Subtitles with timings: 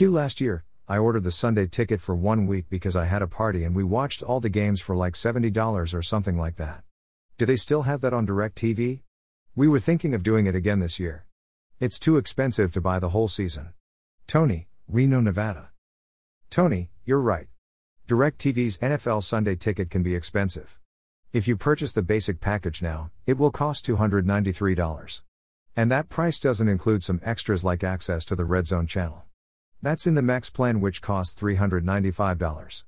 [0.00, 3.26] Q last year, I ordered the Sunday ticket for one week because I had a
[3.26, 6.84] party and we watched all the games for like $70 or something like that.
[7.36, 9.00] Do they still have that on DirecTV?
[9.54, 11.26] We were thinking of doing it again this year.
[11.80, 13.74] It's too expensive to buy the whole season.
[14.26, 15.68] Tony, Reno, Nevada.
[16.48, 17.48] Tony, you're right.
[18.08, 20.80] DirecTV's NFL Sunday ticket can be expensive.
[21.34, 25.22] If you purchase the basic package now, it will cost $293.
[25.76, 29.26] And that price doesn't include some extras like access to the Red Zone channel.
[29.82, 32.84] That's in the Max plan, which costs $395.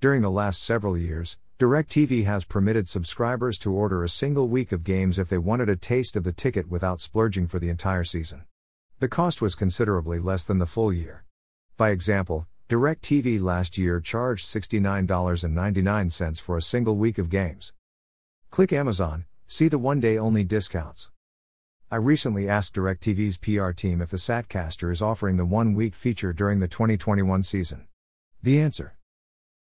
[0.00, 4.82] During the last several years, DirecTV has permitted subscribers to order a single week of
[4.82, 8.42] games if they wanted a taste of the ticket without splurging for the entire season.
[8.98, 11.24] The cost was considerably less than the full year.
[11.76, 17.72] By example, DirecTV last year charged $69.99 for a single week of games.
[18.50, 21.12] Click Amazon, see the one day only discounts.
[21.90, 26.34] I recently asked DirecTV's PR team if the Satcaster is offering the one week feature
[26.34, 27.86] during the 2021 season.
[28.42, 28.98] The answer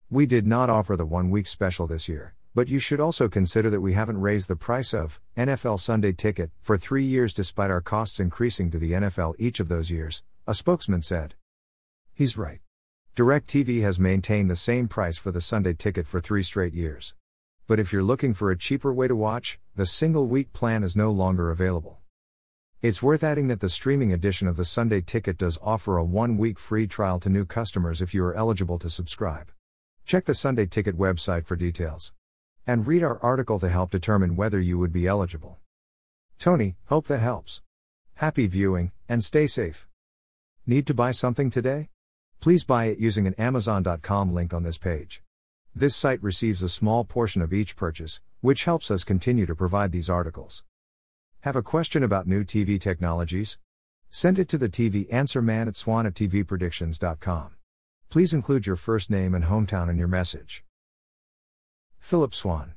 [0.10, 3.70] We did not offer the one week special this year, but you should also consider
[3.70, 7.82] that we haven't raised the price of NFL Sunday Ticket for three years despite our
[7.82, 11.34] costs increasing to the NFL each of those years, a spokesman said.
[12.14, 12.62] He's right.
[13.18, 17.16] DirecTV has maintained the same price for the Sunday ticket for three straight years.
[17.68, 20.96] But if you're looking for a cheaper way to watch, the single week plan is
[20.96, 22.00] no longer available.
[22.84, 26.38] It's worth adding that the streaming edition of the Sunday Ticket does offer a one
[26.38, 29.54] week free trial to new customers if you are eligible to subscribe.
[30.06, 32.12] Check the Sunday Ticket website for details.
[32.68, 35.60] And read our article to help determine whether you would be eligible.
[36.38, 37.62] Tony, hope that helps.
[38.16, 39.88] Happy viewing, and stay safe.
[40.68, 41.88] Need to buy something today?
[42.42, 45.24] Please buy it using an Amazon.com link on this page.
[45.74, 49.94] This site receives a small portion of each purchase, which helps us continue to provide
[49.94, 50.66] these articles.
[51.44, 53.58] Have a question about new TV technologies?
[54.10, 57.56] Send it to the TV answer man at swann at tvpredictions.com.
[58.10, 60.64] Please include your first name and hometown in your message.
[62.00, 62.76] Phillip Swann.